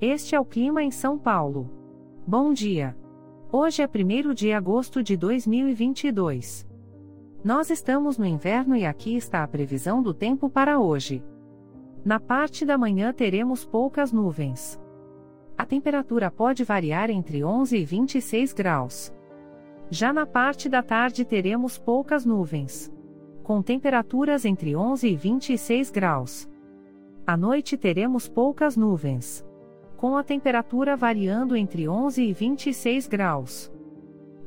[0.00, 1.70] Este é o clima em São Paulo.
[2.26, 2.94] Bom dia.
[3.50, 6.66] Hoje é 1 de agosto de 2022.
[7.42, 11.24] Nós estamos no inverno e aqui está a previsão do tempo para hoje.
[12.04, 14.78] Na parte da manhã teremos poucas nuvens.
[15.56, 19.14] A temperatura pode variar entre 11 e 26 graus.
[19.88, 22.92] Já na parte da tarde teremos poucas nuvens.
[23.42, 26.46] Com temperaturas entre 11 e 26 graus.
[27.26, 29.45] À noite teremos poucas nuvens.
[29.96, 33.72] Com a temperatura variando entre 11 e 26 graus.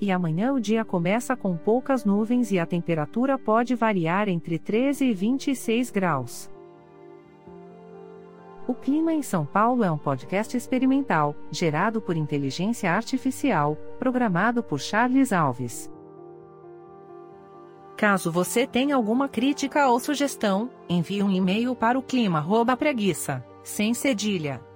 [0.00, 5.06] E amanhã o dia começa com poucas nuvens e a temperatura pode variar entre 13
[5.06, 6.50] e 26 graus.
[8.66, 14.80] O Clima em São Paulo é um podcast experimental, gerado por inteligência artificial, programado por
[14.80, 15.88] Charles Alves.
[17.96, 24.60] Caso você tenha alguma crítica ou sugestão, envie um e-mail para o clima@preguiça, sem cedilha,